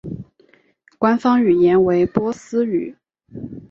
[0.97, 2.97] 官方语言为波斯语。